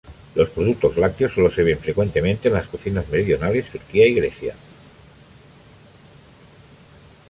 Los 0.33 0.49
productos 0.49 0.97
lácteos 0.97 1.31
sólo 1.35 1.51
se 1.51 1.61
ven 1.61 1.77
frecuentemente 1.77 2.47
en 2.47 2.55
las 2.55 2.65
cocinas 2.65 3.07
meridionales: 3.09 3.69
Turquía 3.71 4.07
y 4.07 4.15
Grecia. 4.15 4.55